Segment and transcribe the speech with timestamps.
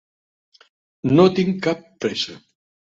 [1.19, 2.43] No tinc cap pressa.